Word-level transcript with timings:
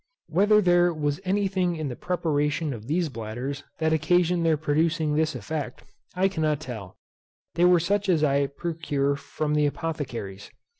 Whether 0.29 0.61
there 0.63 0.91
was 0.91 1.19
any 1.25 1.47
thing 1.47 1.75
in 1.75 1.87
the 1.87 1.95
preparation 1.95 2.73
of 2.73 2.87
these 2.87 3.07
bladders 3.07 3.63
that 3.77 3.93
occasioned 3.93 4.43
their 4.43 4.57
producing 4.57 5.13
this 5.13 5.35
effect, 5.35 5.83
I 6.15 6.27
cannot 6.27 6.59
tell. 6.59 6.97
They 7.53 7.65
were 7.65 7.79
such 7.79 8.09
as 8.09 8.23
I 8.23 8.47
procure 8.47 9.15
from 9.15 9.53
the 9.53 9.67
apothecaries. 9.67 10.49